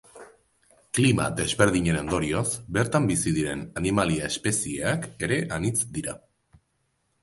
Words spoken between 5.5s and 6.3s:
anitz dira.